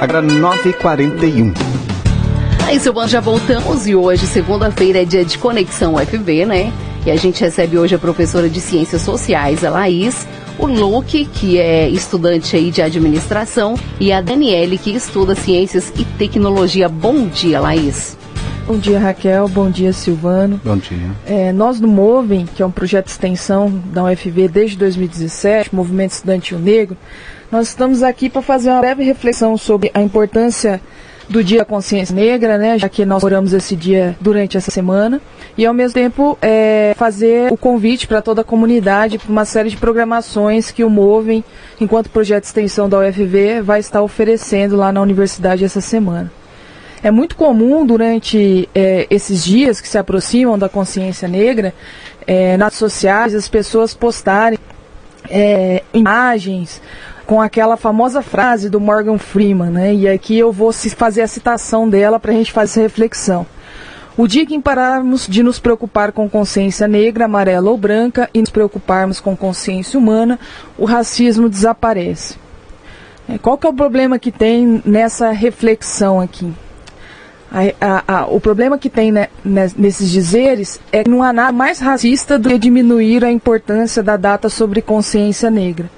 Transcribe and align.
Agora 0.00 0.22
9h41. 0.22 1.52
Aí, 2.66 2.78
Silvano, 2.78 3.08
já 3.08 3.20
voltamos 3.20 3.86
e 3.86 3.94
hoje, 3.94 4.26
segunda-feira, 4.26 5.02
é 5.02 5.04
dia 5.04 5.24
de 5.24 5.38
Conexão 5.38 5.94
UFV, 5.94 6.46
né? 6.46 6.72
E 7.04 7.10
a 7.10 7.16
gente 7.16 7.40
recebe 7.40 7.78
hoje 7.78 7.94
a 7.94 7.98
professora 7.98 8.48
de 8.48 8.60
Ciências 8.60 9.02
Sociais, 9.02 9.64
a 9.64 9.70
Laís, 9.70 10.26
o 10.58 10.66
Luke, 10.66 11.24
que 11.24 11.58
é 11.58 11.88
estudante 11.88 12.54
aí 12.54 12.70
de 12.70 12.82
administração, 12.82 13.74
e 13.98 14.12
a 14.12 14.20
Daniele, 14.20 14.78
que 14.78 14.90
estuda 14.90 15.34
Ciências 15.34 15.92
e 15.98 16.04
Tecnologia. 16.04 16.88
Bom 16.88 17.26
dia, 17.26 17.58
Laís. 17.58 18.16
Bom 18.68 18.76
dia, 18.76 18.98
Raquel. 18.98 19.48
Bom 19.48 19.70
dia, 19.70 19.94
Silvano. 19.94 20.60
Bom 20.62 20.76
dia. 20.76 21.10
É, 21.24 21.52
nós 21.52 21.80
no 21.80 21.88
Movem, 21.88 22.44
que 22.44 22.62
é 22.62 22.66
um 22.66 22.70
projeto 22.70 23.06
de 23.06 23.12
extensão 23.12 23.72
da 23.86 24.04
UFV 24.04 24.46
desde 24.46 24.76
2017, 24.76 25.74
Movimento 25.74 26.10
Estudantil 26.10 26.58
Negro, 26.58 26.94
nós 27.50 27.68
estamos 27.68 28.02
aqui 28.02 28.28
para 28.28 28.42
fazer 28.42 28.68
uma 28.68 28.80
breve 28.80 29.02
reflexão 29.02 29.56
sobre 29.56 29.90
a 29.94 30.02
importância 30.02 30.82
do 31.30 31.42
Dia 31.42 31.60
da 31.60 31.64
Consciência 31.64 32.14
Negra, 32.14 32.58
né, 32.58 32.78
já 32.78 32.90
que 32.90 33.06
nós 33.06 33.24
oramos 33.24 33.54
esse 33.54 33.74
dia 33.74 34.14
durante 34.20 34.58
essa 34.58 34.70
semana, 34.70 35.18
e 35.56 35.64
ao 35.64 35.72
mesmo 35.72 35.94
tempo 35.94 36.36
é, 36.42 36.92
fazer 36.94 37.50
o 37.50 37.56
convite 37.56 38.06
para 38.06 38.20
toda 38.20 38.42
a 38.42 38.44
comunidade 38.44 39.16
para 39.16 39.32
uma 39.32 39.46
série 39.46 39.70
de 39.70 39.78
programações 39.78 40.70
que 40.70 40.84
o 40.84 40.90
Movem, 40.90 41.42
enquanto 41.80 42.10
projeto 42.10 42.42
de 42.42 42.48
extensão 42.48 42.86
da 42.86 42.98
UFV, 42.98 43.62
vai 43.62 43.80
estar 43.80 44.02
oferecendo 44.02 44.76
lá 44.76 44.92
na 44.92 45.00
universidade 45.00 45.64
essa 45.64 45.80
semana. 45.80 46.30
É 47.02 47.10
muito 47.10 47.36
comum 47.36 47.86
durante 47.86 48.68
é, 48.74 49.06
esses 49.08 49.44
dias 49.44 49.80
que 49.80 49.88
se 49.88 49.96
aproximam 49.96 50.58
da 50.58 50.68
consciência 50.68 51.28
negra, 51.28 51.72
é, 52.26 52.56
nas 52.56 52.74
sociais, 52.74 53.34
as 53.34 53.48
pessoas 53.48 53.94
postarem 53.94 54.58
é, 55.30 55.82
imagens 55.94 56.82
com 57.26 57.40
aquela 57.40 57.76
famosa 57.76 58.22
frase 58.22 58.68
do 58.68 58.80
Morgan 58.80 59.18
Freeman, 59.18 59.70
né? 59.70 59.94
E 59.94 60.08
aqui 60.08 60.38
eu 60.38 60.50
vou 60.50 60.72
fazer 60.72 61.22
a 61.22 61.26
citação 61.26 61.88
dela 61.88 62.18
para 62.18 62.32
a 62.32 62.34
gente 62.34 62.50
fazer 62.50 62.72
essa 62.72 62.80
reflexão. 62.80 63.46
O 64.16 64.26
dia 64.26 64.44
que 64.44 64.60
pararmos 64.60 65.28
de 65.28 65.44
nos 65.44 65.60
preocupar 65.60 66.10
com 66.10 66.28
consciência 66.28 66.88
negra, 66.88 67.26
amarela 67.26 67.70
ou 67.70 67.76
branca 67.76 68.28
e 68.34 68.40
nos 68.40 68.50
preocuparmos 68.50 69.20
com 69.20 69.36
consciência 69.36 69.96
humana, 69.96 70.40
o 70.76 70.84
racismo 70.84 71.48
desaparece. 71.48 72.36
É, 73.28 73.38
qual 73.38 73.56
que 73.56 73.66
é 73.66 73.70
o 73.70 73.74
problema 73.74 74.18
que 74.18 74.32
tem 74.32 74.82
nessa 74.84 75.30
reflexão 75.30 76.20
aqui? 76.20 76.52
A, 77.50 77.60
a, 77.80 78.18
a, 78.18 78.26
o 78.26 78.38
problema 78.40 78.76
que 78.76 78.90
tem 78.90 79.10
né, 79.10 79.28
nesses 79.44 80.10
dizeres 80.10 80.78
é 80.92 81.02
que 81.02 81.10
não 81.10 81.22
há 81.22 81.32
nada 81.32 81.52
mais 81.52 81.78
racista 81.78 82.38
do 82.38 82.48
que 82.48 82.58
diminuir 82.58 83.24
a 83.24 83.32
importância 83.32 84.02
da 84.02 84.16
data 84.16 84.48
sobre 84.48 84.82
consciência 84.82 85.50
negra. 85.50 85.90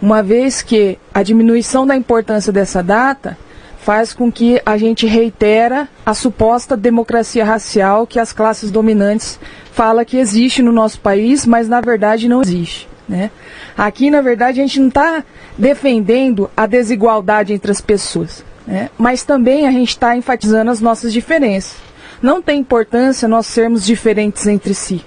Uma 0.00 0.22
vez 0.22 0.62
que 0.62 0.98
a 1.14 1.22
diminuição 1.22 1.86
da 1.86 1.96
importância 1.96 2.52
dessa 2.52 2.82
data 2.82 3.38
faz 3.78 4.12
com 4.12 4.30
que 4.30 4.60
a 4.66 4.76
gente 4.76 5.06
reitera 5.06 5.88
a 6.04 6.14
suposta 6.14 6.76
democracia 6.76 7.44
racial 7.44 8.06
que 8.06 8.18
as 8.18 8.32
classes 8.32 8.70
dominantes 8.70 9.38
falam 9.72 10.04
que 10.04 10.16
existe 10.16 10.62
no 10.62 10.72
nosso 10.72 11.00
país, 11.00 11.46
mas 11.46 11.68
na 11.68 11.80
verdade 11.80 12.28
não 12.28 12.42
existe. 12.42 12.88
Né? 13.08 13.30
Aqui, 13.76 14.10
na 14.10 14.20
verdade, 14.20 14.60
a 14.60 14.62
gente 14.62 14.80
não 14.80 14.88
está 14.88 15.24
defendendo 15.58 16.50
a 16.56 16.66
desigualdade 16.66 17.52
entre 17.52 17.70
as 17.70 17.80
pessoas. 17.80 18.44
Né? 18.66 18.90
Mas 18.98 19.22
também 19.24 19.66
a 19.66 19.72
gente 19.72 19.90
está 19.90 20.16
enfatizando 20.16 20.70
as 20.70 20.80
nossas 20.80 21.12
diferenças. 21.12 21.76
Não 22.20 22.40
tem 22.40 22.60
importância 22.60 23.26
nós 23.26 23.46
sermos 23.46 23.84
diferentes 23.84 24.46
entre 24.46 24.74
si. 24.74 25.04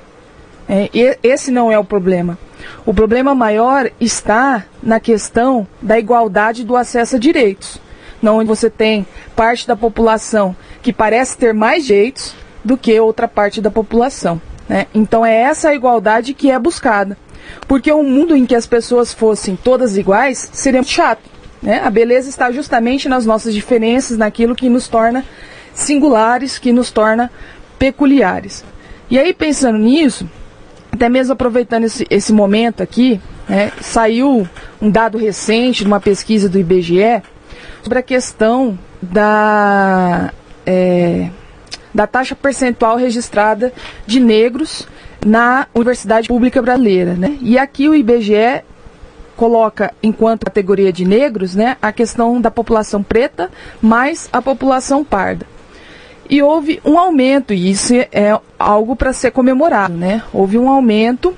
É, 0.67 0.89
esse 1.23 1.51
não 1.51 1.71
é 1.71 1.77
o 1.77 1.83
problema. 1.83 2.37
O 2.85 2.93
problema 2.93 3.33
maior 3.35 3.89
está 3.99 4.65
na 4.81 4.99
questão 4.99 5.67
da 5.81 5.97
igualdade 5.97 6.63
do 6.63 6.75
acesso 6.75 7.15
a 7.15 7.19
direitos. 7.19 7.79
Não 8.21 8.37
onde 8.37 8.47
você 8.47 8.69
tem 8.69 9.05
parte 9.35 9.67
da 9.67 9.75
população 9.75 10.55
que 10.81 10.91
parece 10.91 11.37
ter 11.37 11.53
mais 11.53 11.85
direitos 11.85 12.33
do 12.63 12.75
que 12.75 12.99
outra 12.99 13.27
parte 13.27 13.61
da 13.61 13.69
população. 13.69 14.41
Né? 14.67 14.87
Então 14.93 15.25
é 15.25 15.35
essa 15.35 15.73
igualdade 15.73 16.33
que 16.33 16.49
é 16.49 16.57
buscada. 16.57 17.17
Porque 17.67 17.93
um 17.93 18.03
mundo 18.03 18.35
em 18.35 18.45
que 18.45 18.55
as 18.55 18.65
pessoas 18.65 19.13
fossem 19.13 19.55
todas 19.55 19.97
iguais 19.97 20.49
seria 20.51 20.83
chato. 20.83 21.34
Né? 21.65 21.81
A 21.83 21.89
beleza 21.89 22.29
está 22.29 22.51
justamente 22.51 23.09
nas 23.09 23.25
nossas 23.25 23.53
diferenças, 23.53 24.17
naquilo 24.17 24.55
que 24.55 24.69
nos 24.69 24.87
torna 24.87 25.25
singulares, 25.73 26.59
que 26.59 26.71
nos 26.71 26.91
torna 26.91 27.31
peculiares. 27.79 28.63
E 29.09 29.17
aí, 29.17 29.33
pensando 29.33 29.79
nisso, 29.79 30.29
até 30.91 31.09
mesmo 31.09 31.33
aproveitando 31.33 31.85
esse, 31.85 32.05
esse 32.09 32.31
momento 32.31 32.83
aqui, 32.83 33.19
né, 33.49 33.71
saiu 33.81 34.47
um 34.79 34.89
dado 34.91 35.17
recente 35.17 35.83
de 35.83 35.87
uma 35.87 35.99
pesquisa 35.99 36.47
do 36.47 36.59
IBGE 36.59 37.23
sobre 37.81 37.99
a 37.99 38.03
questão 38.03 38.77
da, 39.01 40.31
é, 40.65 41.29
da 41.93 42.05
taxa 42.05 42.35
percentual 42.35 42.95
registrada 42.95 43.73
de 44.05 44.19
negros 44.19 44.87
na 45.25 45.67
Universidade 45.73 46.27
Pública 46.27 46.61
Brasileira. 46.61 47.13
Né? 47.13 47.37
E 47.41 47.57
aqui 47.57 47.89
o 47.89 47.95
IBGE 47.95 48.63
coloca 49.35 49.93
enquanto 50.01 50.45
categoria 50.45 50.91
de 50.91 51.05
negros, 51.05 51.55
né, 51.55 51.77
a 51.81 51.91
questão 51.91 52.39
da 52.39 52.49
população 52.49 53.03
preta 53.03 53.51
mais 53.81 54.29
a 54.31 54.41
população 54.41 55.03
parda. 55.03 55.45
E 56.29 56.41
houve 56.41 56.81
um 56.83 56.97
aumento, 56.97 57.53
e 57.53 57.69
isso 57.69 57.93
é 57.93 58.39
algo 58.57 58.95
para 58.95 59.13
ser 59.13 59.31
comemorado, 59.31 59.93
né? 59.93 60.23
Houve 60.33 60.57
um 60.57 60.67
aumento 60.67 61.35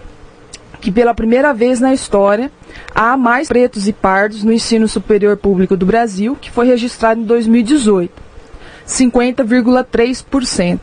que 0.80 0.90
pela 0.92 1.14
primeira 1.14 1.54
vez 1.54 1.82
na 1.82 1.94
história 1.94 2.50
há 2.96 3.18
mais 3.18 3.50
pretos 3.50 3.88
e 3.88 3.94
pardos 3.94 4.44
no 4.44 4.54
ensino 4.54 4.88
superior 4.88 5.36
público 5.36 5.76
do 5.76 5.86
Brasil, 5.86 6.38
que 6.40 6.50
foi 6.50 6.68
registrado 6.68 7.20
em 7.20 7.26
2018, 7.26 8.14
50,3%. 8.88 10.80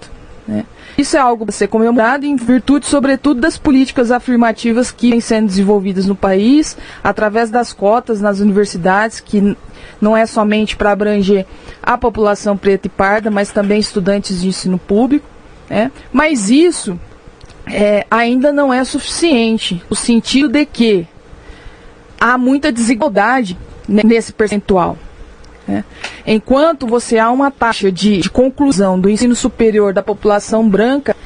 Né? 0.46 0.66
Isso 0.96 1.16
é 1.16 1.20
algo 1.20 1.44
para 1.44 1.52
ser 1.52 1.68
comemorado 1.68 2.24
em 2.24 2.36
virtude, 2.36 2.86
sobretudo, 2.86 3.40
das 3.40 3.58
políticas 3.58 4.10
afirmativas 4.10 4.92
que 4.92 5.10
vêm 5.10 5.20
sendo 5.20 5.46
desenvolvidas 5.46 6.06
no 6.06 6.14
país, 6.14 6.76
através 7.02 7.50
das 7.50 7.72
cotas 7.72 8.20
nas 8.20 8.38
universidades, 8.38 9.20
que 9.20 9.56
não 10.00 10.16
é 10.16 10.24
somente 10.24 10.76
para 10.76 10.92
abranger 10.92 11.46
a 11.82 11.98
população 11.98 12.56
preta 12.56 12.86
e 12.86 12.90
parda, 12.90 13.30
mas 13.30 13.50
também 13.50 13.80
estudantes 13.80 14.40
de 14.40 14.48
ensino 14.48 14.78
público. 14.78 15.26
Né? 15.68 15.90
Mas 16.12 16.48
isso 16.48 16.98
é, 17.66 18.06
ainda 18.10 18.52
não 18.52 18.72
é 18.72 18.84
suficiente, 18.84 19.82
no 19.90 19.96
sentido 19.96 20.48
de 20.48 20.64
que 20.64 21.06
há 22.20 22.38
muita 22.38 22.70
desigualdade 22.70 23.58
nesse 23.88 24.32
percentual. 24.32 24.96
Né? 25.66 25.84
Enquanto 26.26 26.86
você 26.86 27.18
há 27.18 27.30
uma 27.30 27.50
taxa 27.50 27.90
de, 27.90 28.18
de 28.18 28.30
conclusão 28.30 28.98
do 28.98 29.08
ensino 29.08 29.34
superior 29.34 29.92
da 29.92 30.02
população 30.02 30.68
branca 30.68 31.16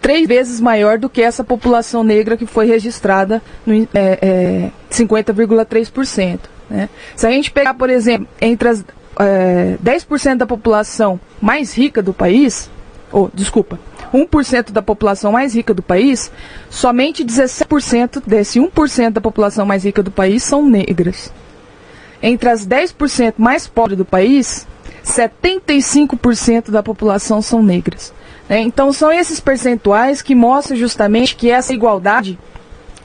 três 0.00 0.26
vezes 0.26 0.60
maior 0.60 0.98
do 0.98 1.08
que 1.08 1.20
essa 1.20 1.44
população 1.44 2.02
negra 2.02 2.36
que 2.36 2.46
foi 2.46 2.66
registrada 2.66 3.42
no 3.66 3.74
é, 3.74 3.88
é, 3.94 4.70
50,3%. 4.90 6.40
Né? 6.70 6.88
Se 7.16 7.26
a 7.26 7.30
gente 7.30 7.50
pegar, 7.50 7.74
por 7.74 7.90
exemplo, 7.90 8.26
entre 8.40 8.68
as 8.68 8.84
é, 9.18 9.76
10% 9.82 10.36
da 10.36 10.46
população 10.46 11.18
mais 11.40 11.76
rica 11.76 12.02
do 12.02 12.12
país, 12.12 12.70
ou 13.10 13.30
desculpa, 13.32 13.78
1% 14.12 14.70
da 14.70 14.82
população 14.82 15.32
mais 15.32 15.54
rica 15.54 15.74
do 15.74 15.82
país, 15.82 16.30
somente 16.70 17.24
17% 17.24 18.22
desse 18.26 18.58
1% 18.58 19.10
da 19.10 19.20
população 19.20 19.66
mais 19.66 19.84
rica 19.84 20.02
do 20.02 20.10
país 20.10 20.42
são 20.42 20.64
negras. 20.64 21.32
Entre 22.22 22.48
as 22.48 22.66
10% 22.66 23.34
mais 23.38 23.66
pobres 23.66 23.96
do 23.96 24.04
país, 24.04 24.66
75% 25.04 26.70
da 26.70 26.82
população 26.82 27.40
são 27.40 27.62
negras. 27.62 28.12
Né? 28.48 28.60
Então, 28.60 28.92
são 28.92 29.12
esses 29.12 29.40
percentuais 29.40 30.22
que 30.22 30.34
mostram 30.34 30.76
justamente 30.76 31.36
que 31.36 31.50
essa 31.50 31.72
igualdade, 31.72 32.38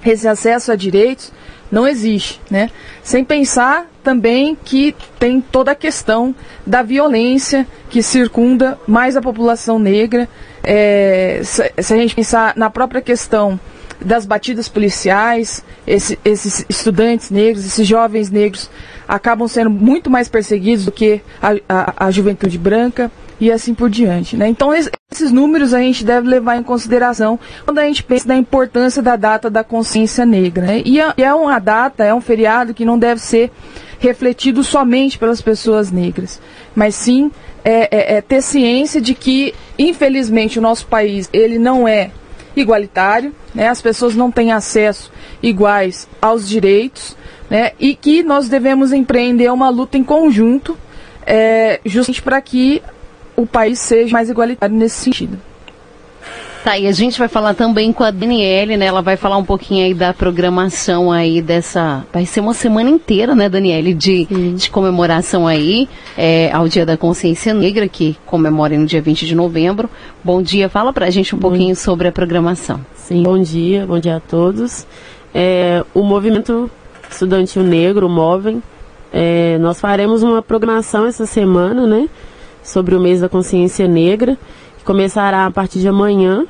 esse 0.05 0.27
acesso 0.27 0.71
a 0.71 0.75
direitos, 0.75 1.31
não 1.71 1.87
existe. 1.87 2.39
Né? 2.49 2.69
Sem 3.01 3.23
pensar 3.23 3.87
também 4.03 4.55
que 4.55 4.95
tem 5.17 5.41
toda 5.41 5.71
a 5.71 5.75
questão 5.75 6.35
da 6.65 6.83
violência 6.83 7.67
que 7.89 8.03
circunda 8.03 8.77
mais 8.85 9.17
a 9.17 9.21
população 9.21 9.79
negra. 9.79 10.29
É, 10.63 11.41
se, 11.43 11.63
a 11.77 11.97
gente 11.97 12.15
pensar 12.15 12.53
na 12.55 12.69
própria 12.69 13.01
questão 13.01 13.59
das 13.99 14.25
batidas 14.25 14.67
policiais, 14.67 15.63
esse, 15.87 16.19
esses 16.23 16.65
estudantes 16.69 17.31
negros, 17.31 17.65
esses 17.65 17.87
jovens 17.87 18.29
negros 18.29 18.69
acabam 19.13 19.47
sendo 19.47 19.69
muito 19.69 20.09
mais 20.09 20.27
perseguidos 20.27 20.85
do 20.85 20.91
que 20.91 21.21
a, 21.39 21.51
a, 21.69 22.07
a 22.07 22.11
juventude 22.11 22.57
branca 22.57 23.11
e 23.39 23.51
assim 23.51 23.71
por 23.71 23.87
diante. 23.87 24.35
Né? 24.35 24.47
Então, 24.47 24.73
esses 24.73 25.31
números 25.31 25.71
a 25.71 25.77
gente 25.77 26.03
deve 26.03 26.27
levar 26.27 26.57
em 26.57 26.63
consideração 26.63 27.39
quando 27.63 27.77
a 27.77 27.85
gente 27.85 28.01
pensa 28.01 28.27
na 28.27 28.35
importância 28.35 29.03
da 29.03 29.15
data 29.15 29.51
da 29.51 29.63
consciência 29.63 30.25
negra. 30.25 30.65
Né? 30.65 30.81
E, 30.83 30.99
é, 30.99 31.13
é 31.17 31.33
uma 31.33 31.59
data, 31.59 32.03
é 32.03 32.11
um 32.11 32.21
feriado 32.21 32.73
que 32.73 32.83
não 32.83 32.97
deve 32.97 33.21
ser 33.21 33.51
refletido 33.99 34.63
somente 34.63 35.19
pelas 35.19 35.41
pessoas 35.41 35.91
negras, 35.91 36.41
mas 36.75 36.95
sim 36.95 37.31
é, 37.63 38.15
é, 38.15 38.17
é 38.17 38.21
ter 38.21 38.41
ciência 38.41 38.99
de 38.99 39.13
que, 39.13 39.53
infelizmente, 39.77 40.57
o 40.57 40.61
nosso 40.61 40.87
país 40.87 41.29
ele 41.31 41.59
não 41.59 41.87
é 41.87 42.09
igualitário, 42.55 43.33
né? 43.53 43.67
as 43.67 43.81
pessoas 43.81 44.15
não 44.15 44.31
têm 44.31 44.51
acesso 44.51 45.11
iguais 45.41 46.07
aos 46.19 46.49
direitos, 46.49 47.15
né, 47.49 47.71
e 47.79 47.95
que 47.95 48.23
nós 48.23 48.49
devemos 48.49 48.91
empreender 48.91 49.51
uma 49.51 49.69
luta 49.69 49.97
em 49.97 50.03
conjunto, 50.03 50.77
é, 51.25 51.79
justamente 51.85 52.21
para 52.21 52.41
que 52.41 52.81
o 53.35 53.45
país 53.45 53.79
seja 53.79 54.11
mais 54.11 54.29
igualitário 54.29 54.75
nesse 54.75 54.97
sentido. 54.97 55.37
Tá, 56.63 56.77
e 56.77 56.87
a 56.87 56.93
gente 56.93 57.19
vai 57.19 57.27
falar 57.27 57.53
também 57.53 57.91
com 57.91 58.05
a 58.05 58.11
Daniele, 58.11 58.77
né? 58.77 58.85
Ela 58.85 59.01
vai 59.01 59.17
falar 59.17 59.35
um 59.35 59.43
pouquinho 59.43 59.85
aí 59.85 59.93
da 59.93 60.13
programação 60.13 61.11
aí 61.11 61.41
dessa. 61.41 62.05
Vai 62.13 62.25
ser 62.25 62.39
uma 62.39 62.53
semana 62.53 62.89
inteira, 62.89 63.35
né, 63.35 63.49
Daniele, 63.49 63.93
de, 63.93 64.23
de 64.55 64.69
comemoração 64.69 65.45
aí 65.45 65.89
é, 66.17 66.49
ao 66.53 66.69
Dia 66.69 66.85
da 66.85 66.95
Consciência 66.95 67.53
Negra, 67.53 67.85
que 67.89 68.15
comemora 68.25 68.77
no 68.77 68.85
dia 68.85 69.01
20 69.01 69.25
de 69.25 69.35
novembro. 69.35 69.89
Bom 70.23 70.41
dia, 70.41 70.69
fala 70.69 70.93
pra 70.93 71.09
gente 71.09 71.35
um 71.35 71.39
pouquinho 71.39 71.75
sobre 71.75 72.07
a 72.07 72.13
programação. 72.13 72.79
Sim, 72.95 73.21
bom 73.21 73.37
dia, 73.41 73.85
bom 73.85 73.99
dia 73.99 74.15
a 74.15 74.19
todos. 74.21 74.87
É, 75.35 75.83
o 75.93 76.01
movimento 76.01 76.71
estudantil 77.15 77.63
negro, 77.63 78.09
MOVEM, 78.09 78.61
é, 79.11 79.57
nós 79.59 79.79
faremos 79.79 80.23
uma 80.23 80.41
programação 80.41 81.05
essa 81.05 81.25
semana, 81.25 81.85
né? 81.85 82.09
Sobre 82.63 82.95
o 82.95 82.99
mês 82.99 83.21
da 83.21 83.29
consciência 83.29 83.87
negra 83.87 84.37
começará 84.83 85.45
a 85.45 85.51
partir 85.51 85.79
de 85.79 85.87
amanhã 85.87 86.45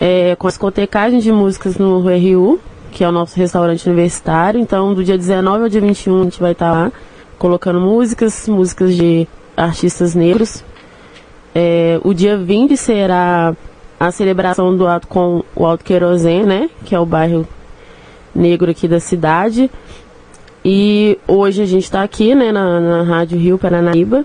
é, 0.00 0.34
com 0.36 0.46
as 0.46 0.54
discotecagem 0.54 1.18
de 1.18 1.30
músicas 1.32 1.76
no 1.76 2.00
RU, 2.00 2.58
que 2.92 3.04
é 3.04 3.08
o 3.08 3.12
nosso 3.12 3.36
restaurante 3.36 3.86
universitário. 3.86 4.60
Então, 4.60 4.94
do 4.94 5.04
dia 5.04 5.18
19 5.18 5.64
ao 5.64 5.68
dia 5.68 5.80
21, 5.80 6.20
a 6.20 6.24
gente 6.24 6.40
vai 6.40 6.52
estar 6.52 6.72
lá 6.72 6.92
colocando 7.38 7.80
músicas, 7.80 8.48
músicas 8.48 8.94
de 8.94 9.26
artistas 9.56 10.14
negros. 10.14 10.64
É, 11.54 12.00
o 12.04 12.14
dia 12.14 12.36
20 12.36 12.76
será 12.76 13.54
a 13.98 14.10
celebração 14.10 14.76
do 14.76 14.86
ato 14.86 15.08
com 15.08 15.42
o 15.54 15.66
Alto 15.66 15.84
Querosene, 15.84 16.46
né? 16.46 16.70
Que 16.84 16.94
é 16.94 17.00
o 17.00 17.06
bairro 17.06 17.46
negro 18.38 18.70
aqui 18.70 18.86
da 18.86 19.00
cidade. 19.00 19.70
E 20.64 21.18
hoje 21.26 21.62
a 21.62 21.66
gente 21.66 21.84
está 21.84 22.02
aqui, 22.02 22.34
né, 22.34 22.52
na, 22.52 22.80
na 22.80 23.02
Rádio 23.02 23.38
Rio 23.38 23.58
Paranaíba. 23.58 24.24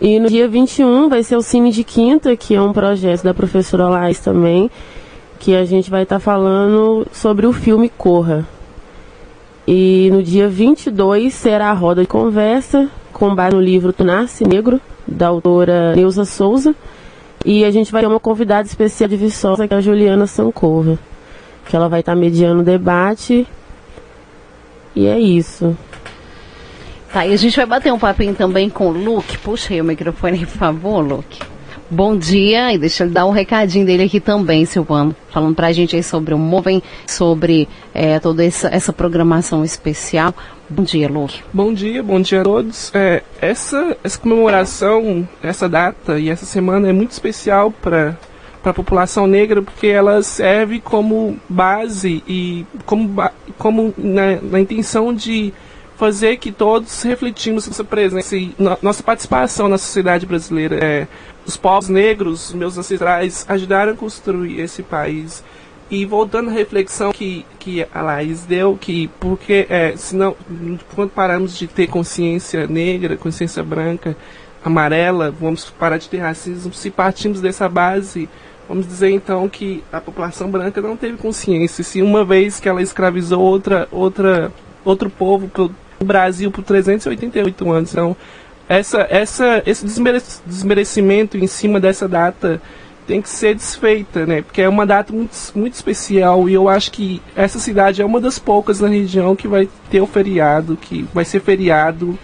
E 0.00 0.20
no 0.20 0.28
dia 0.28 0.46
21 0.46 1.08
vai 1.08 1.22
ser 1.22 1.36
o 1.36 1.42
Cine 1.42 1.70
de 1.72 1.82
Quinta, 1.82 2.36
que 2.36 2.54
é 2.54 2.60
um 2.60 2.72
projeto 2.72 3.22
da 3.22 3.32
professora 3.32 3.88
Laís 3.88 4.20
também, 4.20 4.70
que 5.38 5.54
a 5.54 5.64
gente 5.64 5.90
vai 5.90 6.02
estar 6.02 6.16
tá 6.16 6.20
falando 6.20 7.06
sobre 7.12 7.46
o 7.46 7.52
filme 7.52 7.88
Corra. 7.88 8.46
E 9.66 10.10
no 10.12 10.22
dia 10.22 10.48
22 10.48 11.32
será 11.32 11.70
a 11.70 11.72
roda 11.72 12.02
de 12.02 12.06
conversa 12.06 12.88
com 13.12 13.34
base 13.34 13.56
no 13.56 13.62
livro 13.62 13.94
Nasce 13.98 14.46
Negro, 14.46 14.78
da 15.06 15.28
autora 15.28 15.96
Neuza 15.96 16.24
Souza. 16.24 16.74
E 17.44 17.64
a 17.64 17.70
gente 17.70 17.90
vai 17.90 18.02
ter 18.02 18.08
uma 18.08 18.20
convidada 18.20 18.68
especial 18.68 19.08
de 19.08 19.16
Viçosa, 19.16 19.66
que 19.66 19.72
é 19.72 19.76
a 19.76 19.80
Juliana 19.80 20.26
Sancova, 20.26 20.98
que 21.66 21.76
ela 21.76 21.88
vai 21.88 22.00
estar 22.00 22.14
tá 22.14 22.18
mediando 22.18 22.60
o 22.60 22.64
debate. 22.64 23.46
E 24.94 25.06
é 25.06 25.18
isso. 25.18 25.76
Tá, 27.12 27.26
e 27.26 27.32
a 27.32 27.36
gente 27.36 27.56
vai 27.56 27.66
bater 27.66 27.92
um 27.92 27.98
papinho 27.98 28.34
também 28.34 28.68
com 28.70 28.88
o 28.88 28.92
Luke. 28.92 29.38
Puxa 29.38 29.74
aí 29.74 29.80
o 29.80 29.84
microfone, 29.84 30.40
por 30.40 30.56
favor, 30.56 31.00
Luke. 31.00 31.38
Bom 31.88 32.16
dia, 32.16 32.72
e 32.72 32.78
deixa 32.78 33.04
ele 33.04 33.12
dar 33.12 33.26
um 33.26 33.30
recadinho 33.30 33.86
dele 33.86 34.02
aqui 34.02 34.18
também, 34.18 34.64
Silvano, 34.64 35.14
falando 35.30 35.54
pra 35.54 35.70
gente 35.70 35.94
aí 35.94 36.02
sobre 36.02 36.34
o 36.34 36.38
Movem, 36.38 36.82
sobre 37.06 37.68
é, 37.94 38.18
toda 38.18 38.44
essa, 38.44 38.68
essa 38.68 38.92
programação 38.92 39.64
especial. 39.64 40.34
Bom 40.68 40.82
dia, 40.82 41.08
Luke. 41.08 41.42
Bom 41.52 41.72
dia, 41.72 42.02
bom 42.02 42.20
dia 42.20 42.40
a 42.40 42.44
todos. 42.44 42.90
É, 42.92 43.22
essa, 43.40 43.96
essa 44.02 44.18
comemoração, 44.18 45.28
essa 45.40 45.68
data 45.68 46.18
e 46.18 46.28
essa 46.28 46.44
semana 46.44 46.88
é 46.88 46.92
muito 46.92 47.12
especial 47.12 47.70
para 47.70 48.18
para 48.66 48.72
a 48.72 48.74
população 48.74 49.28
negra 49.28 49.62
porque 49.62 49.86
ela 49.86 50.20
serve 50.24 50.80
como 50.80 51.38
base 51.48 52.20
e 52.26 52.66
como, 52.84 53.14
como 53.56 53.94
na, 53.96 54.40
na 54.42 54.58
intenção 54.58 55.14
de 55.14 55.54
fazer 55.96 56.38
que 56.38 56.50
todos 56.50 57.00
refletimos 57.04 57.68
nossa 57.68 57.84
presença 57.84 58.36
e 58.36 58.52
nossa 58.82 59.04
participação 59.04 59.68
na 59.68 59.78
sociedade 59.78 60.26
brasileira. 60.26 60.84
É, 60.84 61.06
os 61.46 61.56
povos 61.56 61.88
negros, 61.88 62.52
meus 62.52 62.76
ancestrais, 62.76 63.46
ajudaram 63.48 63.92
a 63.92 63.96
construir 63.96 64.60
esse 64.60 64.82
país. 64.82 65.44
E 65.88 66.04
voltando 66.04 66.50
à 66.50 66.52
reflexão 66.52 67.12
que, 67.12 67.46
que 67.60 67.86
a 67.94 68.02
Laís 68.02 68.44
deu, 68.44 68.76
que 68.76 69.06
porque 69.20 69.64
é, 69.70 69.94
senão, 69.96 70.34
quando 70.92 71.10
paramos 71.10 71.56
de 71.56 71.68
ter 71.68 71.86
consciência 71.86 72.66
negra, 72.66 73.16
consciência 73.16 73.62
branca, 73.62 74.16
amarela, 74.64 75.30
vamos 75.30 75.70
parar 75.70 75.98
de 75.98 76.08
ter 76.08 76.18
racismo, 76.18 76.74
se 76.74 76.90
partimos 76.90 77.40
dessa 77.40 77.68
base, 77.68 78.28
vamos 78.68 78.86
dizer 78.86 79.10
então 79.10 79.48
que 79.48 79.82
a 79.92 80.00
população 80.00 80.50
branca 80.50 80.80
não 80.80 80.96
teve 80.96 81.16
consciência. 81.16 81.82
Se 81.84 82.02
uma 82.02 82.24
vez 82.24 82.60
que 82.60 82.68
ela 82.68 82.82
escravizou 82.82 83.40
outra, 83.40 83.88
outra, 83.90 84.52
outro 84.84 85.10
povo 85.10 85.50
o 86.00 86.04
Brasil 86.04 86.50
por 86.50 86.62
388 86.62 87.70
anos. 87.70 87.92
Então, 87.92 88.16
essa, 88.68 89.06
essa, 89.08 89.62
esse 89.64 89.86
desmerecimento 90.44 91.38
em 91.38 91.46
cima 91.46 91.80
dessa 91.80 92.08
data 92.08 92.60
tem 93.06 93.22
que 93.22 93.28
ser 93.28 93.54
desfeita, 93.54 94.26
né? 94.26 94.42
Porque 94.42 94.60
é 94.60 94.68
uma 94.68 94.84
data 94.84 95.12
muito, 95.12 95.32
muito 95.54 95.74
especial 95.74 96.48
e 96.48 96.54
eu 96.54 96.68
acho 96.68 96.90
que 96.90 97.22
essa 97.36 97.58
cidade 97.58 98.02
é 98.02 98.04
uma 98.04 98.20
das 98.20 98.38
poucas 98.38 98.80
na 98.80 98.88
região 98.88 99.36
que 99.36 99.46
vai 99.46 99.68
ter 99.88 100.00
o 100.00 100.06
feriado, 100.06 100.76
que 100.76 101.06
vai 101.14 101.24
ser 101.24 101.40
feriado, 101.40 102.18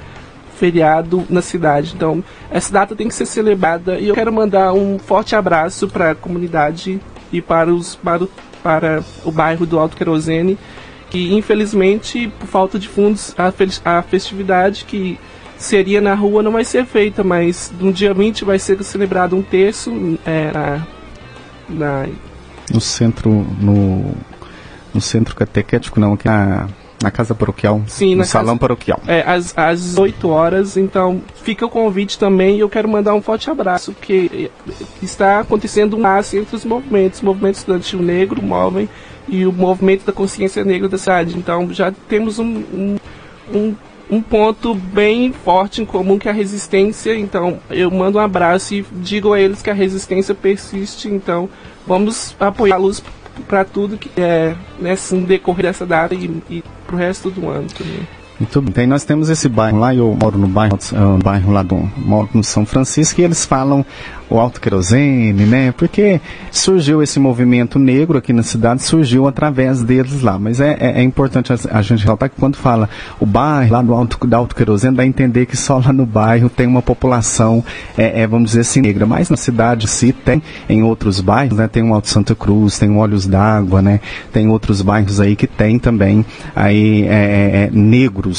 feriado 0.63 1.25
na 1.29 1.43
cidade. 1.43 1.93
Então, 1.97 2.23
essa 2.49 2.73
data 2.73 2.95
tem 2.95 3.09
que 3.09 3.15
ser 3.17 3.27
celebrada 3.27 3.99
e 3.99 4.07
eu 4.07 4.15
quero 4.15 4.33
mandar 4.33 4.73
um 4.73 4.97
forte 4.97 5.35
abraço 5.35 5.89
para 5.89 6.13
a 6.13 6.15
comunidade 6.15 7.01
e 7.33 7.43
para 7.43 7.75
os 7.75 7.97
para 7.97 8.23
o, 8.23 8.31
para 8.63 9.03
o 9.25 9.33
bairro 9.33 9.67
do 9.67 9.77
Alto 9.77 9.97
Querosene 9.97 10.57
que 11.11 11.35
infelizmente, 11.35 12.33
por 12.39 12.47
falta 12.47 12.79
de 12.79 12.87
fundos, 12.89 13.35
a, 13.37 13.99
a 13.99 14.03
festividade 14.03 14.85
que 14.85 15.19
seria 15.59 16.01
na 16.01 16.15
rua 16.15 16.45
não 16.45 16.53
vai 16.53 16.65
ser 16.65 16.87
feita, 16.87 17.25
mas 17.25 17.73
no 17.81 17.93
dia 17.93 18.15
20 18.15 18.45
vai 18.45 18.59
ser 18.61 18.83
celebrado 18.85 19.35
um 19.35 19.43
terço 19.43 19.91
é, 20.25 20.53
na, 20.53 20.87
na, 21.69 22.09
no 22.73 22.81
centro 22.81 23.31
no, 23.61 24.15
no 24.95 25.01
centro 25.01 25.35
catequético 25.35 25.99
não 25.99 26.13
aqui 26.13 26.29
na, 26.29 26.69
na 27.03 27.11
casa 27.11 27.35
paroquial 27.35 27.83
sim 27.87 28.15
no 28.15 28.25
salão 28.25 28.59
casa, 28.59 28.61
paroquial 28.61 29.01
é 29.07 29.23
às, 29.27 29.57
às 29.57 29.99
8 29.99 30.29
horas 30.29 30.77
então 30.77 31.21
fica 31.43 31.67
o 31.67 31.69
convite 31.69 32.19
também 32.19 32.57
e 32.57 32.61
eu 32.61 32.69
quero 32.69 32.89
mandar 32.89 33.15
um 33.15 33.23
forte 33.23 33.51
abraço 33.51 33.93
porque 33.93 34.51
está 35.03 35.41
acontecendo 35.41 35.97
um 35.97 36.01
laço 36.01 36.37
entre 36.37 36.55
os 36.55 36.65
movimentos 36.65 37.21
o 37.21 37.25
movimento 37.25 37.57
estudantil 37.57 38.01
negro 38.01 38.43
movem 38.43 38.89
e 39.29 39.47
o 39.47 39.53
movimento 39.53 40.05
da 40.05 40.13
consciência 40.13 40.65
negra 40.65 40.89
da 40.89 40.99
cidade. 40.99 41.37
Então 41.37 41.73
já 41.73 41.93
temos 42.09 42.39
um, 42.39 42.45
um, 42.45 42.97
um, 43.53 43.75
um 44.11 44.23
ponto 44.23 44.75
bem 44.75 45.33
forte 45.33 45.83
em 45.83 45.87
comum 45.87 46.19
que 46.19 46.29
é 46.29 46.31
a 46.31 46.35
resistência. 46.35 47.17
Então 47.17 47.59
eu 47.71 47.91
mando 47.91 48.19
um 48.19 48.21
abraço 48.21 48.75
e 48.75 48.85
digo 48.93 49.33
a 49.33 49.41
eles 49.41 49.63
que 49.63 49.71
a 49.71 49.75
resistência 49.75 50.35
persiste. 50.35 51.09
Então 51.09 51.49
vamos 51.87 52.35
apoiá-los 52.39 53.03
para 53.49 53.65
tudo 53.65 53.97
que 53.97 54.11
é 54.21 54.55
nesse 54.79 55.17
decorrer 55.17 55.63
dessa 55.63 55.87
data 55.87 56.15
e, 56.15 56.27
e 56.51 56.65
para 56.93 56.97
o 56.97 56.99
resto 56.99 57.31
do 57.31 57.49
ano 57.49 57.69
também. 57.69 58.07
Muito 58.43 58.61
bem. 58.61 58.71
Então, 58.71 58.87
nós 58.89 59.05
temos 59.05 59.31
esse 59.31 59.49
bairro 59.49 59.79
lá, 59.79 59.95
eu 59.95 60.17
moro 60.21 60.37
no 60.37 60.49
bairro, 60.49 60.77
uh, 60.77 61.23
bairro 61.23 61.53
lá 61.53 61.63
do 61.63 61.89
moro 61.97 62.29
no 62.35 62.43
São 62.43 62.67
Francisco, 62.67 63.21
e 63.21 63.25
eles 63.25 63.47
falam 63.47 63.87
o 64.33 64.41
alto 64.41 64.61
querosene, 64.61 65.45
né? 65.45 65.73
Porque 65.77 66.21
surgiu 66.51 67.03
esse 67.03 67.21
movimento 67.21 67.79
negro 67.79 68.17
aqui 68.17 68.33
na 68.33 68.43
cidade, 68.43 68.83
surgiu 68.83 69.29
através 69.29 69.83
deles 69.83 70.23
lá. 70.23 70.39
Mas 70.39 70.59
é, 70.59 70.77
é, 70.81 71.01
é 71.01 71.03
importante 71.03 71.53
a, 71.53 71.83
gente 71.83 72.01
ressaltar 72.01 72.31
que 72.31 72.37
quando 72.41 72.57
fala 72.57 72.89
o 73.21 73.27
bairro 73.27 73.73
lá 73.73 73.83
do 73.83 73.93
alto, 73.93 74.27
do 74.27 74.35
alto 74.35 74.57
querosene, 74.57 74.97
dá 74.97 75.03
a 75.03 75.07
entender 75.07 75.47
que 75.47 75.57
só 75.57 75.79
lá 75.79 75.93
no 75.93 76.07
bairro 76.07 76.49
tem 76.49 76.67
uma 76.67 76.81
população, 76.81 77.63
é, 77.97 78.23
é, 78.23 78.27
vamos 78.27 78.51
dizer 78.51 78.63
assim, 78.63 78.81
negra. 78.81 79.07
Mas 79.07 79.29
na 79.29 79.37
cidade 79.37 79.87
se 79.87 80.13
tem, 80.13 80.43
em 80.69 80.83
outros 80.83 81.21
bairros, 81.21 81.59
né? 81.59 81.69
Tem 81.69 81.83
o 81.83 81.93
Alto 81.93 82.09
Santa 82.09 82.35
Cruz, 82.35 82.79
tem 82.79 82.91
o 82.91 82.97
Olhos 82.97 83.27
d'Água, 83.27 83.83
né? 83.83 84.01
Tem 84.33 84.49
outros 84.49 84.81
bairros 84.81 85.21
aí 85.21 85.37
que 85.37 85.47
tem 85.47 85.79
também 85.79 86.25
aí 86.57 87.05
é, 87.07 87.69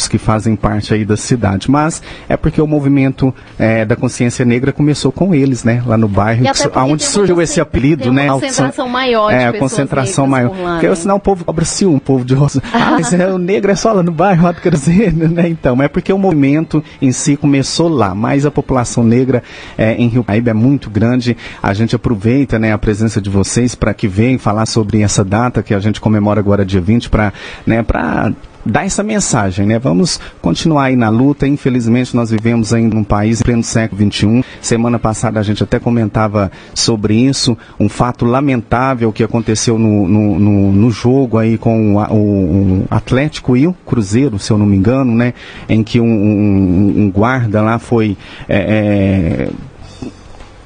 que 0.07 0.17
fazem 0.17 0.55
parte 0.55 0.93
aí 0.93 1.05
da 1.05 1.15
cidade. 1.15 1.69
Mas 1.69 2.01
é 2.27 2.35
porque 2.35 2.61
o 2.61 2.67
movimento 2.67 3.33
é, 3.57 3.85
da 3.85 3.95
consciência 3.95 4.43
negra 4.43 4.71
começou 4.71 5.11
com 5.11 5.33
eles, 5.33 5.63
né? 5.63 5.83
lá 5.85 5.97
no 5.97 6.07
bairro, 6.07 6.43
aonde 6.73 7.03
surgiu 7.03 7.41
esse 7.41 7.61
apelido, 7.61 8.11
né? 8.11 8.29
A 8.29 8.33
concentração 8.33 8.89
maior 8.89 9.29
de 9.29 9.35
É, 9.35 9.45
a 9.47 9.53
concentração 9.53 10.27
maior. 10.27 10.57
Lá, 10.57 10.73
Porque 10.73 10.87
né? 10.87 10.95
senão 10.95 11.15
o 11.15 11.19
povo 11.19 11.45
cobra-se 11.45 11.85
um 11.85 11.99
povo 11.99 12.25
de 12.25 12.33
rosa. 12.33 12.61
ah, 12.73 12.91
mas 12.91 13.13
é, 13.13 13.27
o 13.27 13.37
negro 13.37 13.71
é 13.71 13.75
só 13.75 13.91
lá 13.91 14.03
no 14.03 14.11
bairro, 14.11 14.51
do 14.51 14.61
Cruzeiro, 14.61 15.29
né? 15.29 15.47
Então, 15.47 15.81
é 15.81 15.87
porque 15.87 16.11
o 16.11 16.17
movimento 16.17 16.83
em 17.01 17.11
si 17.11 17.35
começou 17.35 17.87
lá, 17.87 18.13
mas 18.13 18.45
a 18.45 18.51
população 18.51 19.03
negra 19.03 19.43
é, 19.77 19.93
em 19.93 20.07
Rio 20.07 20.23
Paraíba 20.23 20.51
é 20.51 20.53
muito 20.53 20.89
grande. 20.89 21.37
A 21.61 21.73
gente 21.73 21.95
aproveita, 21.95 22.59
né, 22.59 22.73
a 22.73 22.77
presença 22.77 23.21
de 23.21 23.29
vocês 23.29 23.75
para 23.75 23.93
que 23.93 24.07
venham 24.07 24.39
falar 24.39 24.65
sobre 24.65 25.01
essa 25.01 25.23
data 25.23 25.63
que 25.63 25.73
a 25.73 25.79
gente 25.79 26.01
comemora 26.01 26.39
agora 26.39 26.65
dia 26.65 26.81
20 26.81 27.09
para, 27.09 27.33
né, 27.65 27.83
para 27.83 28.31
dar 28.65 28.85
essa 28.85 29.03
mensagem, 29.03 29.65
né? 29.65 29.79
Vamos 29.79 30.19
continuar 30.41 30.85
aí 30.85 30.95
na 30.95 31.09
luta. 31.09 31.47
Infelizmente, 31.47 32.15
nós 32.15 32.31
vivemos 32.31 32.73
ainda 32.73 32.95
num 32.95 33.03
país 33.03 33.41
em 33.41 33.43
pleno 33.43 33.63
século 33.63 34.01
XXI. 34.01 34.43
Semana 34.61 34.97
passada 34.97 35.39
a 35.39 35.43
gente 35.43 35.63
até 35.63 35.79
comentava 35.79 36.51
sobre 36.73 37.15
isso, 37.15 37.57
um 37.79 37.89
fato 37.89 38.25
lamentável 38.25 39.11
que 39.11 39.23
aconteceu 39.23 39.77
no, 39.77 40.07
no, 40.07 40.39
no, 40.39 40.71
no 40.71 40.91
jogo 40.91 41.37
aí 41.37 41.57
com 41.57 41.95
o, 41.95 41.99
o, 41.99 42.15
o, 42.15 42.85
Atlético 42.89 43.57
e 43.57 43.67
o 43.67 43.73
Cruzeiro, 43.73 44.39
se 44.39 44.51
eu 44.51 44.57
não 44.57 44.65
me 44.65 44.77
engano, 44.77 45.13
né? 45.13 45.33
Em 45.67 45.83
que 45.83 45.99
um, 45.99 46.05
um, 46.05 46.93
um 47.03 47.11
guarda 47.11 47.61
lá 47.61 47.79
foi. 47.79 48.17
É, 48.47 48.57
é, 48.57 49.49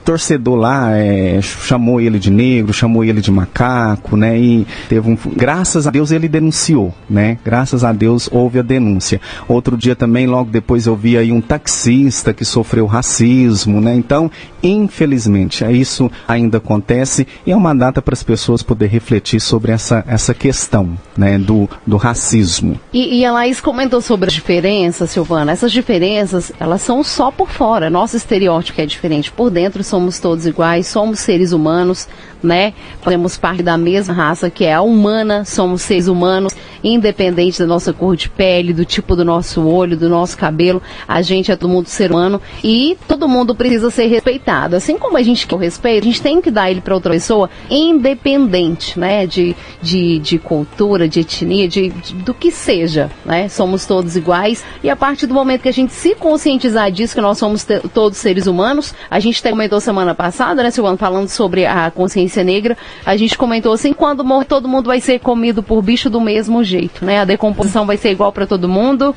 torcedor 0.08 0.56
lá 0.56 0.96
é, 0.96 1.42
chamou 1.42 2.00
ele 2.00 2.18
de 2.18 2.32
negro, 2.32 2.72
chamou 2.72 3.04
ele 3.04 3.20
de 3.20 3.30
macaco, 3.30 4.16
né? 4.16 4.40
E 4.40 4.66
teve 4.88 5.10
um. 5.10 5.18
Graças 5.36 5.86
a 5.86 5.92
Deus 5.92 6.12
ele 6.12 6.30
denunciou, 6.30 6.96
né? 7.10 7.38
Graças 7.44 7.84
a 7.84 7.92
Deus 7.92 8.30
houve 8.32 8.58
a 8.58 8.62
denúncia. 8.62 9.20
Outro 9.50 9.76
dia 9.76 9.98
também, 9.98 10.26
logo 10.26 10.50
depois, 10.50 10.88
eu 10.88 10.96
vi 10.96 11.18
aí 11.18 11.30
um 11.30 11.42
taxista 11.42 12.34
que 12.34 12.46
sofreu 12.46 12.86
racismo, 12.86 13.82
né? 13.82 13.96
Então, 13.96 14.32
infelizmente, 14.64 15.66
é 15.66 15.74
isso 15.74 16.10
ainda 16.26 16.58
acontece 16.60 17.28
e 17.46 17.52
é 17.52 17.56
uma 17.56 17.76
data 17.76 18.02
para 18.02 18.14
as 18.14 18.24
pessoas 18.24 18.64
poder 18.64 18.88
refletir 18.88 19.42
sobre 19.42 19.74
essa, 19.74 20.06
essa 20.08 20.34
questão, 20.34 20.98
né? 21.18 21.38
Do, 21.38 21.70
do 21.86 21.98
racismo. 21.98 22.80
E, 22.94 23.20
e 23.20 23.26
a 23.26 23.32
Laís 23.34 23.60
comentou 23.60 24.00
sobre 24.00 24.28
as 24.28 24.34
diferenças, 24.34 25.10
Silvana. 25.10 25.52
Essas 25.52 25.74
diferenças, 25.74 26.54
elas 26.62 26.82
são 26.82 27.04
só 27.04 27.30
por 27.30 27.50
fora. 27.50 27.90
Nosso 27.90 28.16
estereótipo 28.16 28.80
é 28.80 28.86
diferente. 28.86 29.30
Por 29.30 29.50
dentro 29.50 29.84
são 29.84 29.97
somos 29.98 30.20
todos 30.20 30.46
iguais, 30.46 30.86
somos 30.86 31.20
seres 31.20 31.52
humanos, 31.52 32.08
né? 32.42 32.74
Fazemos 33.02 33.36
parte 33.36 33.64
da 33.64 33.76
mesma 33.80 34.14
raça 34.14 34.48
que 34.48 34.64
é 34.64 34.74
a 34.76 34.82
humana, 34.82 35.44
somos 35.44 35.82
seres 35.82 36.08
humanos, 36.08 36.54
independente 36.94 37.60
da 37.60 37.66
nossa 37.66 37.94
cor 37.94 38.16
de 38.16 38.30
pele, 38.30 38.74
do 38.74 38.86
tipo 38.86 39.16
do 39.16 39.26
nosso 39.26 39.62
olho, 39.66 39.98
do 39.98 40.10
nosso 40.10 40.38
cabelo, 40.38 40.82
a 41.08 41.22
gente 41.22 41.52
é 41.52 41.56
todo 41.56 41.70
mundo 41.70 41.88
ser 41.88 42.12
humano 42.12 42.42
e 42.64 42.98
todo 43.08 43.28
mundo 43.28 43.56
precisa 43.56 43.90
ser 43.90 44.08
respeitado. 44.08 44.76
Assim 44.76 44.98
como 44.98 45.18
a 45.18 45.24
gente 45.24 45.48
quer 45.48 45.56
o 45.56 45.58
respeito, 45.58 46.04
a 46.04 46.08
gente 46.08 46.22
tem 46.22 46.42
que 46.42 46.52
dar 46.52 46.70
ele 46.70 46.82
para 46.82 46.94
outra 46.94 47.14
pessoa, 47.14 47.50
independente, 47.70 49.00
né? 49.00 49.26
De, 49.26 49.56
de, 49.82 50.20
de 50.20 50.40
cultura, 50.40 51.08
de 51.08 51.22
etnia, 51.22 51.68
de, 51.68 51.90
de, 51.90 52.14
do 52.14 52.34
que 52.34 52.52
seja, 52.52 53.10
né? 53.26 53.50
Somos 53.50 53.86
todos 53.86 54.16
iguais 54.16 54.64
e 54.84 54.90
a 54.90 54.96
partir 54.96 55.26
do 55.26 55.34
momento 55.34 55.62
que 55.62 55.70
a 55.70 55.74
gente 55.74 55.94
se 55.94 56.16
conscientizar 56.16 56.92
disso, 56.92 57.16
que 57.16 57.22
nós 57.22 57.38
somos 57.38 57.66
todos 57.94 58.18
seres 58.18 58.48
humanos, 58.48 58.94
a 59.10 59.20
gente 59.20 59.40
até 59.40 59.50
comentou 59.50 59.80
semana 59.80 60.14
passada, 60.14 60.64
né, 60.64 60.72
Silvano, 60.72 60.98
falando 60.98 61.28
sobre 61.28 61.66
a 61.66 61.90
consciência 61.92 62.44
negra, 62.44 62.78
a 63.06 63.16
gente 63.18 63.38
comentou 63.38 63.74
assim, 63.74 63.94
quando 63.94 64.24
morrer 64.24 64.46
todo 64.46 64.68
mundo 64.68 64.88
vai 64.88 65.00
ser 65.00 65.20
comido 65.20 65.64
por 65.64 65.82
bicho 65.82 66.10
do 66.10 66.22
mesmo 66.22 66.64
jeito, 66.64 66.77
né? 67.02 67.20
A 67.20 67.26
decomposição 67.26 67.86
vai 67.86 67.98
ser 67.98 68.12
igual 68.12 68.32
para 68.32 68.48
todo 68.48 68.68
mundo, 68.70 69.16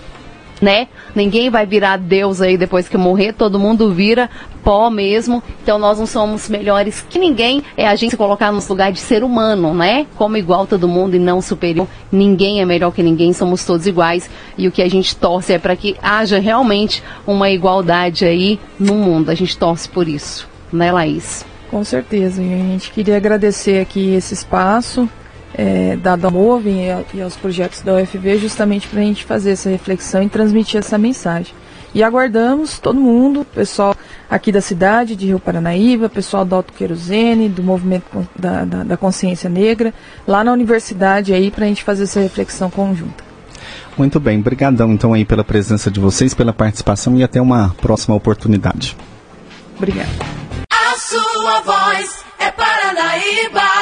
né? 0.60 0.88
Ninguém 1.14 1.48
vai 1.50 1.64
virar 1.66 1.96
Deus 1.96 2.40
aí 2.40 2.56
depois 2.56 2.88
que 2.88 2.96
morrer, 2.96 3.32
todo 3.32 3.58
mundo 3.58 3.92
vira 3.92 4.28
pó 4.62 4.90
mesmo. 4.90 5.42
Então 5.62 5.78
nós 5.78 5.98
não 5.98 6.06
somos 6.06 6.48
melhores 6.48 7.04
que 7.08 7.18
ninguém. 7.18 7.62
É 7.76 7.88
a 7.88 7.94
gente 7.96 8.10
se 8.10 8.16
colocar 8.16 8.52
nos 8.52 8.68
lugar 8.68 8.92
de 8.92 9.00
ser 9.00 9.24
humano, 9.24 9.74
né? 9.74 10.06
Como 10.16 10.36
igual 10.36 10.66
todo 10.66 10.86
mundo 10.86 11.16
e 11.16 11.18
não 11.18 11.40
superior. 11.40 11.88
Ninguém 12.12 12.60
é 12.60 12.64
melhor 12.64 12.92
que 12.92 13.02
ninguém, 13.02 13.32
somos 13.32 13.64
todos 13.64 13.86
iguais. 13.86 14.28
E 14.56 14.68
o 14.68 14.72
que 14.72 14.82
a 14.82 14.88
gente 14.88 15.16
torce 15.16 15.52
é 15.52 15.58
para 15.58 15.74
que 15.74 15.96
haja 16.02 16.38
realmente 16.38 17.02
uma 17.26 17.50
igualdade 17.50 18.24
aí 18.24 18.60
no 18.78 18.94
mundo. 18.94 19.30
A 19.30 19.34
gente 19.34 19.56
torce 19.56 19.88
por 19.88 20.06
isso 20.06 20.50
né, 20.72 20.92
Laís? 20.92 21.44
Com 21.70 21.84
certeza. 21.84 22.42
E 22.42 22.52
a 22.52 22.56
gente 22.56 22.90
queria 22.90 23.16
agradecer 23.16 23.80
aqui 23.80 24.14
esse 24.14 24.34
espaço 24.34 25.08
é, 25.54 25.96
dado 25.96 26.26
ao 26.26 26.30
Movem 26.30 26.86
e 27.12 27.22
aos 27.22 27.36
projetos 27.36 27.80
da 27.82 27.94
UFV 27.94 28.38
justamente 28.38 28.88
para 28.88 29.00
a 29.00 29.04
gente 29.04 29.24
fazer 29.24 29.52
essa 29.52 29.68
reflexão 29.68 30.22
e 30.22 30.28
transmitir 30.28 30.78
essa 30.78 30.96
mensagem. 30.96 31.54
E 31.92 32.04
aguardamos 32.04 32.78
todo 32.78 33.00
mundo, 33.00 33.44
pessoal 33.44 33.96
aqui 34.28 34.52
da 34.52 34.60
cidade, 34.60 35.16
de 35.16 35.26
Rio 35.26 35.40
Paranaíba, 35.40 36.08
pessoal 36.08 36.44
do 36.44 36.54
Alto 36.54 36.72
Querosene, 36.72 37.48
do 37.48 37.64
Movimento 37.64 38.28
da, 38.38 38.64
da, 38.64 38.84
da 38.84 38.96
Consciência 38.96 39.50
Negra, 39.50 39.92
lá 40.26 40.44
na 40.44 40.52
universidade 40.52 41.34
aí 41.34 41.50
para 41.50 41.64
a 41.64 41.68
gente 41.68 41.82
fazer 41.82 42.04
essa 42.04 42.20
reflexão 42.20 42.70
conjunta. 42.70 43.24
Muito 43.98 44.20
bem, 44.20 44.40
brigadão 44.40 44.92
então 44.92 45.12
aí 45.12 45.24
pela 45.24 45.42
presença 45.42 45.90
de 45.90 45.98
vocês, 45.98 46.32
pela 46.32 46.52
participação 46.52 47.16
e 47.16 47.24
até 47.24 47.40
uma 47.40 47.74
próxima 47.80 48.14
oportunidade. 48.14 48.96
Obrigada 49.76 50.40
sua 51.10 51.60
voz 51.62 52.24
é 52.38 52.50
Paranaíba. 52.52 53.79